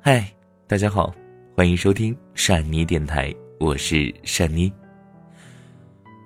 [0.00, 0.24] 嗨，
[0.68, 1.12] 大家好，
[1.56, 4.72] 欢迎收听善妮电台，我是善妮。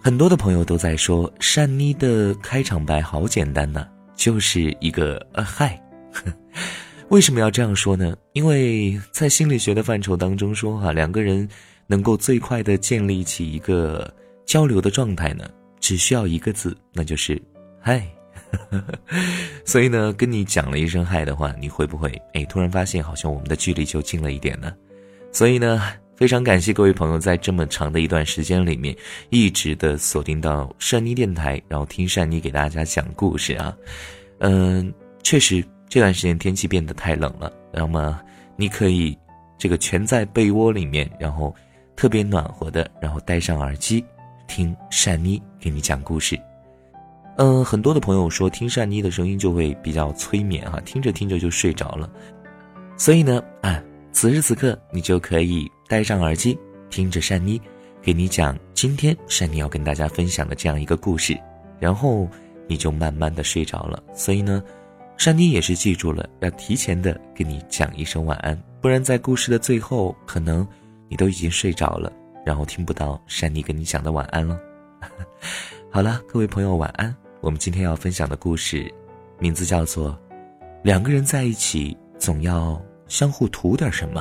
[0.02, 5.82] 很多的朋友都在说善妮的开场白好简单呢，就是一个呃嗨。
[7.08, 8.14] 为什么要这样说呢？
[8.34, 11.48] 因为在心理学的范畴当中说哈，两个人
[11.86, 14.14] 能够最快的建立起一个
[14.44, 15.48] 交流的状态呢，
[15.80, 17.40] 只需要一个字，那就是
[17.80, 18.06] 嗨。
[19.64, 24.72] 所以呢，跟你讲了一声嗨的话，你会不会哎突然发现好像我们的距离就近了一点呢？
[25.32, 25.82] 所以呢，
[26.16, 28.94] 非常感谢各位朋友在这么长的一段时间里面
[29.30, 33.74] 一直的锁定到善妮电台，然后听善妮给大家讲故事啊。
[34.38, 38.20] 嗯，确实这段时间天气变得太冷了，那么
[38.56, 39.16] 你可以
[39.58, 41.54] 这个蜷在被窝里面，然后
[41.96, 44.04] 特别暖和的，然后戴上耳机
[44.46, 46.38] 听善妮给你讲故事。
[47.36, 52.08] 嗯，很多的朋友说听善妮的声音就会比较催眠哈，听着听着就睡着了。
[52.96, 56.58] 所以呢，啊，此时此刻你就可以戴上耳机，
[56.90, 57.60] 听着善妮
[58.02, 61.36] 给你讲今天善妮要跟大家分享的这样一个故事，
[61.80, 62.28] 然后
[62.68, 64.00] 你就慢慢的睡着了。
[64.14, 64.62] 所以呢，
[65.16, 70.66] 善妮也是记住了要提前的跟你讲一声晚安，不然在故事的最后，可能
[71.08, 72.12] 你都已经睡着了，
[72.44, 74.58] 然后听不到善妮跟你讲的晚安了。
[75.90, 77.14] 好了，各位朋友晚安。
[77.42, 78.88] 我们今天要分享的故事，
[79.40, 80.10] 名字叫做
[80.84, 84.20] 《两个人在一起总要相互图点什么》。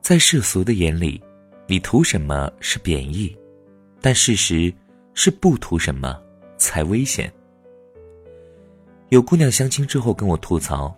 [0.00, 1.20] 在世俗的眼里，
[1.66, 3.36] 你图什么是贬义，
[4.00, 4.72] 但事实
[5.14, 6.16] 是不图什么
[6.56, 7.28] 才危险。
[9.12, 10.90] 有姑娘相亲之后跟我吐槽，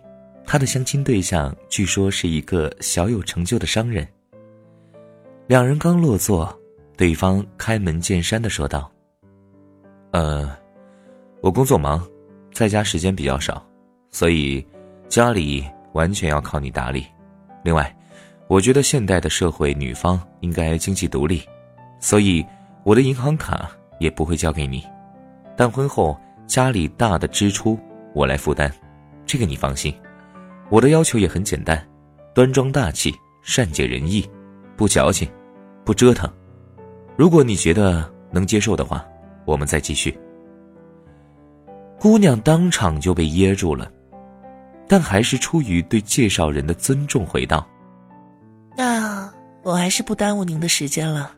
[0.45, 4.07] 她的相亲对象据说是一个小有成就的商人。
[5.47, 6.57] 两人刚落座，
[6.95, 8.89] 对方开门见山的说道
[10.11, 10.49] ：“呃，
[11.41, 12.07] 我工作忙，
[12.53, 13.61] 在家时间比较少，
[14.11, 14.65] 所以
[15.09, 17.05] 家里完全要靠你打理。
[17.65, 17.93] 另外，
[18.47, 21.41] 我觉得现代的社会女方应该经济独立，
[21.99, 22.45] 所以
[22.85, 23.69] 我的银行卡
[23.99, 24.81] 也不会交给你。
[25.57, 26.17] 但婚后
[26.47, 27.77] 家里大的支出。”
[28.15, 28.71] 我来负担，
[29.25, 29.93] 这个你放心。
[30.69, 31.85] 我的要求也很简单，
[32.33, 34.27] 端庄大气，善解人意，
[34.77, 35.29] 不矫情，
[35.83, 36.31] 不折腾。
[37.17, 39.05] 如果你觉得能接受的话，
[39.43, 40.17] 我们再继续。
[41.99, 43.91] 姑娘当场就被噎住了，
[44.87, 47.67] 但还是出于对介绍人的尊重，回道
[48.77, 49.29] ：“那
[49.61, 51.35] 我还是不耽误您的时间了。”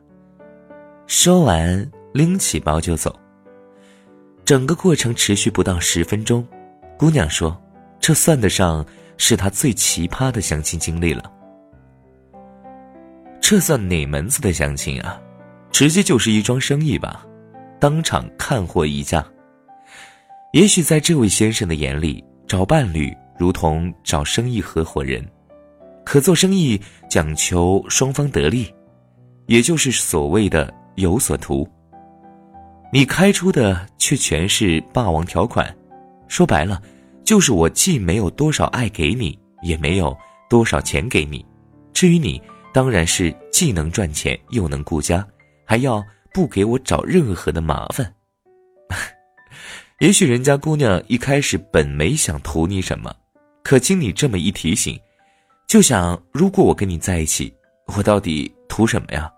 [1.08, 3.14] 说完，拎起包就走。
[4.46, 6.48] 整个过程持续不到十分钟。
[6.98, 7.56] 姑娘说
[8.02, 8.84] ：“这算得上
[9.18, 11.32] 是她最奇葩的相亲经历了。
[13.40, 15.22] 这算哪门子的相亲啊？
[15.72, 17.24] 直接就是一桩生意吧，
[17.80, 19.24] 当场看货议价。
[20.54, 25.24] 也许在这位先生的眼里，找伴侣如同找生意合伙人，
[26.04, 28.74] 可做生意讲求双方得利，
[29.46, 31.68] 也就是所谓的有所图。
[32.92, 35.72] 你开出的却全是霸王条款。”
[36.28, 36.82] 说白了，
[37.24, 40.16] 就是我既没有多少爱给你，也没有
[40.50, 41.46] 多少钱给你。
[41.94, 42.42] 至于你，
[42.74, 45.26] 当然是既能赚钱又能顾家，
[45.66, 48.14] 还要不给我找任何的麻烦。
[50.00, 53.14] 也许人家姑娘一开始本没想图你什么，
[53.64, 55.00] 可经你这么一提醒，
[55.68, 57.52] 就想：如果我跟你在一起，
[57.96, 59.32] 我到底图什么呀？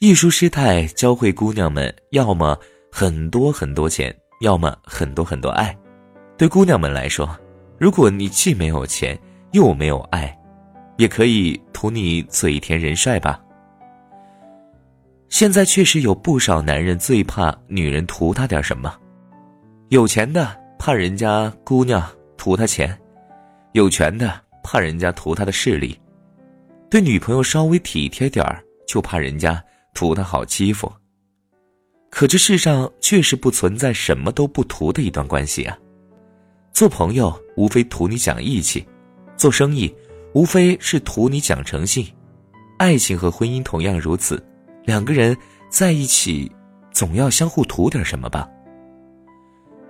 [0.00, 2.58] 一书师太教会姑娘们，要么
[2.90, 4.14] 很多很多钱。
[4.40, 5.76] 要么很多很多爱，
[6.38, 7.28] 对姑娘们来说，
[7.78, 9.18] 如果你既没有钱
[9.52, 10.34] 又没有爱，
[10.96, 13.38] 也可以图你嘴甜人帅吧。
[15.28, 18.94] 现在确实有不少男人最怕女人图他点什么，
[19.90, 22.02] 有钱的怕人家姑娘
[22.38, 22.98] 图他钱，
[23.72, 26.00] 有权的怕人家图他的势力，
[26.90, 29.62] 对女朋友稍微体贴点儿就怕人家
[29.92, 30.90] 图他好欺负。
[32.10, 35.78] 可这世上确实不存在什么都不图的一段关系啊！
[36.72, 38.84] 做朋友无非图你讲义气，
[39.36, 39.94] 做生意
[40.34, 42.06] 无非是图你讲诚信，
[42.78, 44.44] 爱情和婚姻同样如此。
[44.84, 45.36] 两个人
[45.68, 46.50] 在一起，
[46.92, 48.48] 总要相互图点什么吧？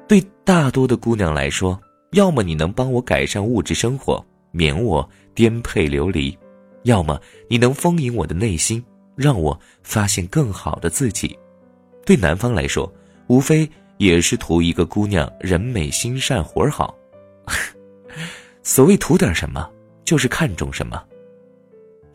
[0.06, 1.80] 对大多的姑娘来说，
[2.12, 6.36] 要么你能帮我改善物质生活，免我颠沛流离；
[6.82, 7.18] 要么
[7.48, 8.84] 你能丰盈我的内心，
[9.16, 11.38] 让我发现更好的自己。
[12.10, 12.92] 对男方来说，
[13.28, 16.92] 无非也是图一个姑娘人美心善活儿好。
[18.64, 19.70] 所谓图点什么，
[20.04, 21.00] 就是看重什么，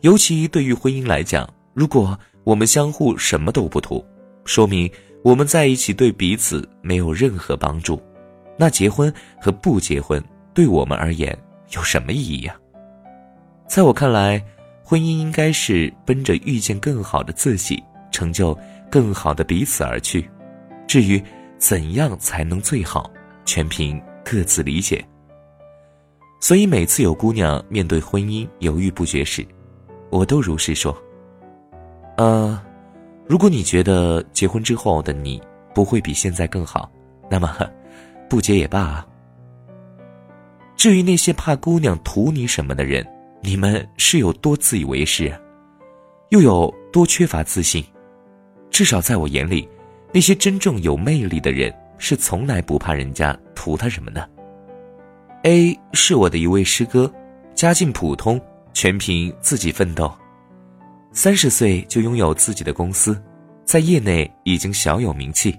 [0.02, 2.14] 尤其对于婚姻来讲，如果
[2.44, 4.04] 我们相互什么都不图，
[4.44, 4.86] 说明
[5.24, 7.98] 我们在一起对彼此没有任何帮助。
[8.58, 9.10] 那结婚
[9.40, 10.22] 和不结婚
[10.52, 11.34] 对我们而言
[11.70, 12.54] 有什么意义呀？
[13.66, 14.44] 在我看来，
[14.84, 17.82] 婚姻应该是奔着遇见更好的自己，
[18.12, 18.54] 成就
[18.96, 20.26] 更好的彼此而去。
[20.86, 21.22] 至于
[21.58, 23.10] 怎样才能最好，
[23.44, 25.06] 全凭各自理解。
[26.40, 29.46] 所以每次有姑娘面对婚姻犹豫不决时，
[30.08, 30.96] 我都如实说
[32.16, 32.58] ：“呃，
[33.26, 35.42] 如果你觉得结婚之后的你
[35.74, 36.90] 不会比现在更好，
[37.30, 37.54] 那么
[38.30, 39.06] 不结也罢啊。
[40.74, 43.06] 至于那些怕姑娘图你什么的人，
[43.42, 45.38] 你们是有多自以为是，
[46.30, 47.84] 又有多缺乏自信？
[48.76, 49.66] 至少在我眼里，
[50.12, 54.28] 那些真正有魅力的人是从来不怕人家图他什么的。
[55.44, 57.10] A 是我的一位师哥，
[57.54, 58.38] 家境普通。”
[58.74, 60.12] 全凭自己奋斗，
[61.10, 63.18] 三十岁就拥有自己的公司，
[63.64, 65.58] 在业内已经小有名气。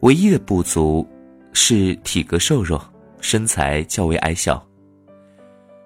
[0.00, 1.06] 唯一的不足
[1.52, 2.82] 是体格瘦弱，
[3.20, 4.66] 身材较为矮小。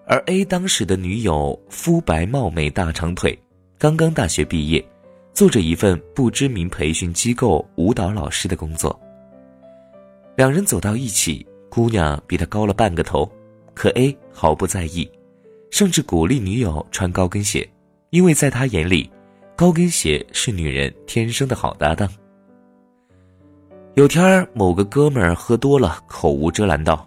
[0.07, 3.37] 而 A 当时的女友肤白貌美大长腿，
[3.77, 4.89] 刚刚大学毕业，
[5.37, 8.99] 做着一份不知名培训机构舞蹈老师的工作。
[10.35, 13.31] 两人走到一起，姑娘比他高了半个头，
[13.75, 15.07] 可 A 毫不在意。
[15.71, 17.69] 甚至鼓励女友穿高跟鞋，
[18.09, 19.11] 因为在他眼里，
[19.55, 22.09] 高跟鞋是女人天生的好搭档。
[23.93, 27.07] 有天儿某个哥们儿喝多了，口无遮拦道：“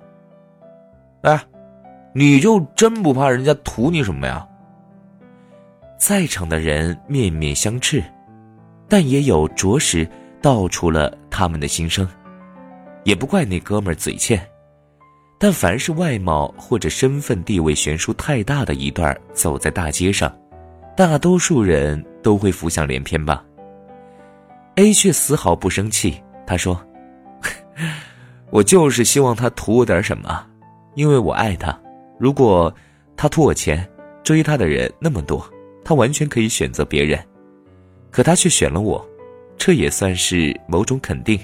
[1.23, 1.41] 哎，
[2.13, 4.47] 你就真不怕人家图你什么呀？”
[5.97, 8.03] 在场的人面面相觑，
[8.89, 10.06] 但也有着实
[10.41, 12.06] 道出了他们的心声。
[13.06, 14.45] 也不怪那哥们儿嘴欠。
[15.39, 20.30] 但凡是外貌或者身份地位悬殊太大的一段走在大街上，
[20.97, 23.41] 大多数人都会浮想联翩吧。
[24.75, 26.77] A 却丝毫不生气，他说
[28.51, 30.45] ：“我就是希望他图我点什么，
[30.95, 31.77] 因为我爱他。
[32.19, 32.74] 如果
[33.15, 33.89] 他图我钱，
[34.24, 35.50] 追他的人那么多，
[35.86, 37.18] 他完全可以选择别人，
[38.11, 39.06] 可他却选了我，
[39.57, 41.39] 这也算是某种肯定。”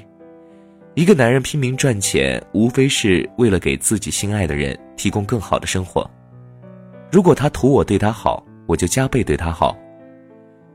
[0.95, 6.09] 一个男人拼命赚钱，无非是为了给自己心爱的人提供更好的生活。
[7.11, 9.77] 如果他图我对他好，我就加倍对他好。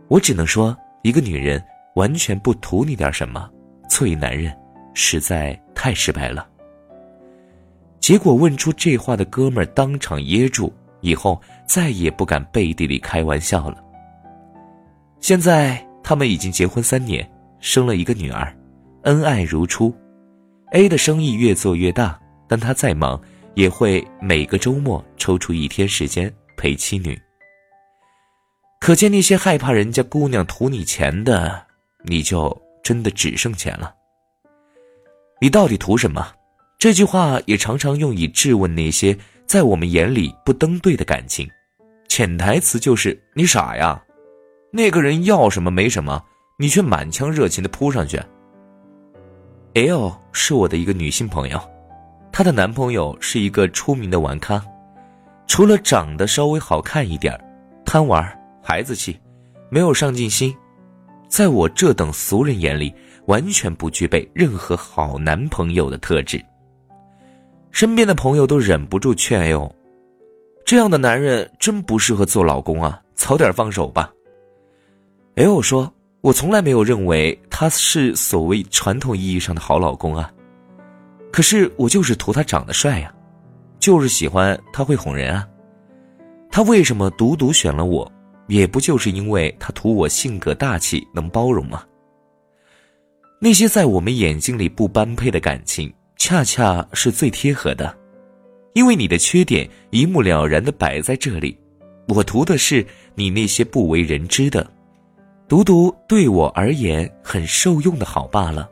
[0.09, 1.63] 我只能说，一个女人
[1.95, 3.49] 完全不图你点什么，
[3.89, 4.55] 作为男人，
[4.93, 6.47] 实在太失败了。
[7.99, 10.71] 结果问出这话的哥们儿当场噎住，
[11.01, 13.83] 以后再也不敢背地里开玩笑了。
[15.21, 17.29] 现在他们已经结婚三年，
[17.61, 18.57] 生了一个女儿，
[19.03, 19.95] 恩爱如初。
[20.73, 22.19] A 的生意越做越大，
[22.49, 23.21] 但他再忙
[23.55, 27.21] 也会每个周末抽出一天时间陪妻女。
[28.81, 31.67] 可见那些害怕人家姑娘图你钱的，
[32.05, 33.95] 你就真的只剩钱了。
[35.41, 36.33] 你到底图什么？
[36.79, 39.15] 这句话也常常用以质问那些
[39.47, 41.47] 在我们眼里不登对的感情，
[42.09, 44.03] 潜台词就是你傻呀，
[44.73, 46.23] 那个人要什么没什么，
[46.57, 48.21] 你却满腔热情的扑上去。
[49.75, 51.61] L 是我的一个女性朋友，
[52.31, 54.63] 她的男朋友是一个出名的玩咖，
[55.47, 57.39] 除了长得稍微好看一点
[57.85, 58.25] 贪玩、
[58.63, 59.19] 孩子气，
[59.71, 60.55] 没有上进心，
[61.29, 62.95] 在我这等俗人眼里，
[63.27, 66.41] 完全不具备任何好男朋友的特质。
[67.73, 69.73] 身边的朋友都忍不住劝 L：“
[70.65, 74.13] 这样的男人真不适合做老公啊，早点放手吧。
[75.41, 75.93] ”L 说。
[76.23, 80.31] 我从来没有认为他是所谓传统意义上的好老公啊，
[81.33, 83.11] 可是我就是图他长得帅呀，
[83.79, 85.49] 就是喜欢他会哄人啊。
[86.51, 88.13] 他为什么独独选了我，
[88.49, 91.83] 也不就是因为他图我性格大气能包容吗？
[93.41, 97.97] 那些在我们眼睛里不般配的感情，恰恰是最贴合的，
[98.75, 101.57] 因为你的缺点一目了然的摆在这里，
[102.09, 104.71] 我图的是你那些不为人知的。
[105.51, 108.71] 独独对我而言很受用的好罢了，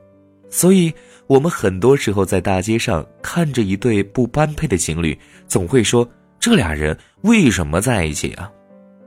[0.49, 0.95] 所以
[1.27, 5.19] 我们很多时候在大街上看着一对不般配的情侣，
[5.49, 6.09] 总会说
[6.39, 8.49] 这俩人为什么在一起啊？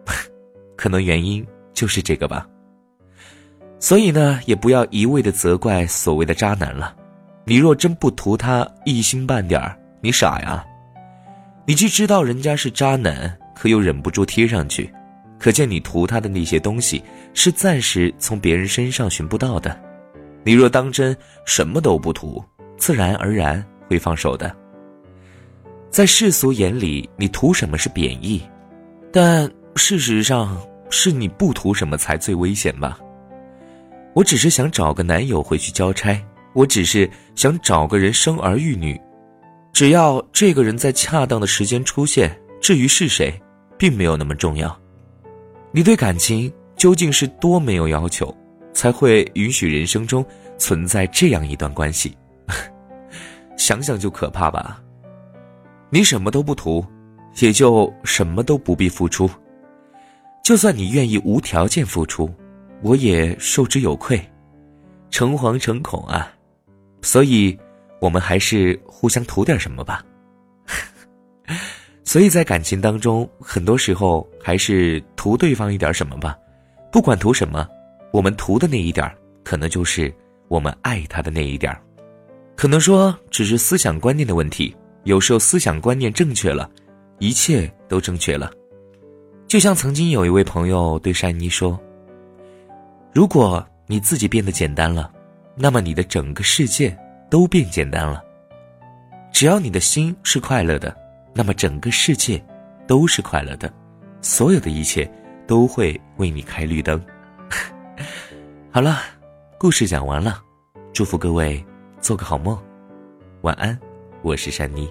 [0.75, 2.45] 可能原因就是这个吧。
[3.79, 6.93] 所以呢，也不要一味的责怪所谓的渣男了。
[7.45, 10.61] 你若真不图他一星半点儿，你傻呀？
[11.65, 14.93] 你既知道人家是渣男，可又忍不住贴上去。
[15.41, 17.01] 可见你图他的那些东西
[17.33, 19.75] 是暂时从别人身上寻不到的，
[20.43, 21.17] 你若当真
[21.47, 22.43] 什么都不图，
[22.77, 24.55] 自然而然会放手的。
[25.89, 28.39] 在世俗眼里，你图什么是贬义，
[29.11, 30.55] 但事实上
[30.91, 32.99] 是你不图什么才最危险吧？
[34.13, 38.95] 我只是想找个男友回去交差，我只是想找个人生儿育女，
[39.73, 43.33] 只要这个人在恰当的时间出现，至于是谁，
[43.75, 44.79] 并没有那么重要。
[45.71, 48.35] 你对感情究竟是多没有要求，
[48.73, 50.25] 才会允许人生中
[50.57, 52.17] 存在这样一段关系？
[53.57, 54.81] 想想就可怕吧。
[55.89, 56.85] 你什么都不图，
[57.39, 59.29] 也就什么都不必付出。
[60.43, 62.29] 就算你愿意无条件付出。
[62.83, 64.19] 我也受之有愧，
[65.11, 66.33] 诚惶诚恐啊，
[67.03, 67.55] 所以，
[67.99, 70.03] 我们还是互相图点什么吧。
[72.03, 76.37] 所以在感情当中，很多时候还是图对方一点什么吧，
[76.91, 77.67] 不管图什么，
[78.11, 79.09] 我们图的那一点
[79.43, 80.13] 可能就是
[80.47, 81.75] 我们爱他的那一点
[82.55, 86.69] 可能说只是思想观念的问题，有时候思想观念正确了，
[87.19, 88.51] 一切都正确了。
[89.47, 91.79] 就像曾经有一位朋友对珊妮说。
[93.13, 95.11] 如果你自己变得简单了，
[95.53, 96.97] 那么你的整个世界
[97.29, 98.23] 都变简单了。
[99.33, 100.95] 只要你的心是快乐的，
[101.33, 102.43] 那么整个世界
[102.87, 103.71] 都是快乐的，
[104.21, 105.09] 所有的一切
[105.47, 107.01] 都会为你开绿灯。
[108.71, 108.99] 好了，
[109.57, 110.41] 故事讲完了，
[110.93, 111.63] 祝福各位
[111.99, 112.57] 做个好梦，
[113.41, 113.77] 晚安，
[114.21, 114.89] 我是珊妮。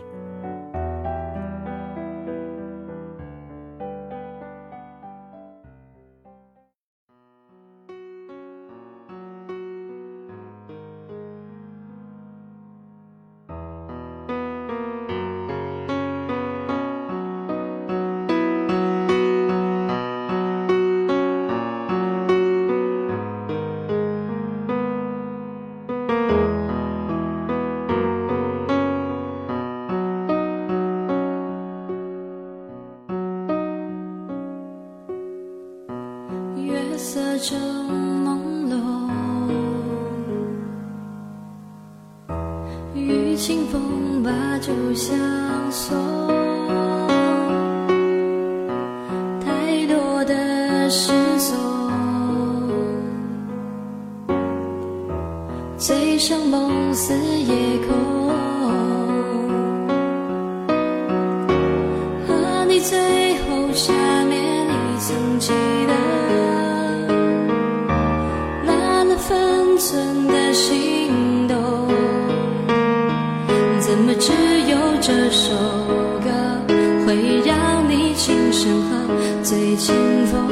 [37.42, 37.58] 正
[38.22, 38.36] 朦
[38.68, 38.76] 胧，
[42.94, 45.16] 雨清风把酒相
[45.70, 45.96] 送，
[49.40, 51.56] 太多的失踪，
[55.78, 58.28] 醉生梦死夜空，
[62.28, 63.94] 和你最后下
[64.26, 65.54] 面你曾记
[65.86, 66.19] 得。
[69.90, 71.58] 寸的心动，
[73.80, 74.30] 怎么只
[74.70, 75.50] 有这首
[76.22, 76.30] 歌
[77.04, 79.92] 会让你轻声和醉清
[80.26, 80.48] 风？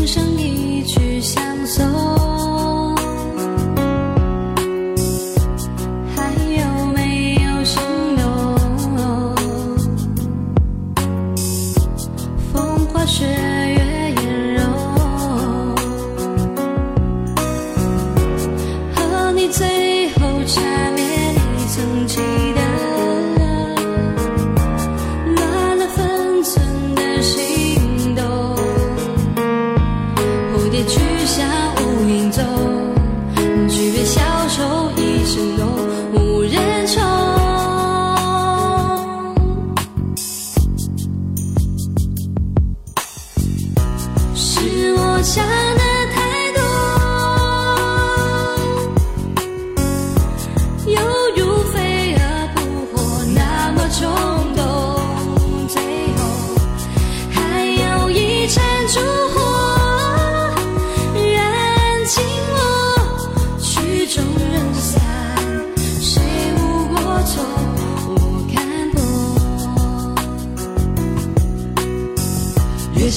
[0.00, 0.47] 月色
[32.38, 32.67] 正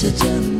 [0.02, 0.51] 朦